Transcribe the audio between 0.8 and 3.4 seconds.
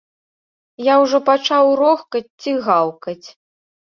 Я ўжо пачаў рохкаць ці гаўкаць!